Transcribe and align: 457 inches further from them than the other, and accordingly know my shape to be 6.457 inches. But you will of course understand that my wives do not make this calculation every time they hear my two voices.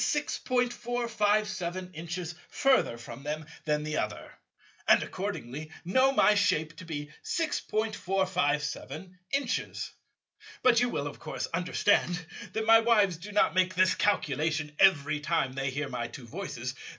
457 0.01 1.91
inches 1.93 2.33
further 2.49 2.97
from 2.97 3.21
them 3.21 3.45
than 3.65 3.83
the 3.83 3.97
other, 3.97 4.31
and 4.87 5.03
accordingly 5.03 5.69
know 5.85 6.11
my 6.11 6.33
shape 6.33 6.75
to 6.77 6.85
be 6.85 7.11
6.457 7.23 9.11
inches. 9.35 9.91
But 10.63 10.79
you 10.81 10.89
will 10.89 11.05
of 11.05 11.19
course 11.19 11.45
understand 11.53 12.25
that 12.53 12.65
my 12.65 12.79
wives 12.79 13.17
do 13.17 13.31
not 13.31 13.53
make 13.53 13.75
this 13.75 13.93
calculation 13.93 14.71
every 14.79 15.19
time 15.19 15.53
they 15.53 15.69
hear 15.69 15.87
my 15.87 16.07
two 16.07 16.25
voices. 16.25 16.73